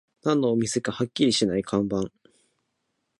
[0.23, 2.05] 何のお店かはっきりしない看板